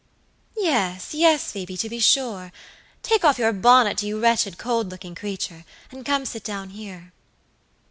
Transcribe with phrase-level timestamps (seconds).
[0.57, 2.51] "Yes, yes, Phoebe, to be sure.
[3.03, 7.13] Take off your bonnet, you wretched, cold looking creature, and come sit down here."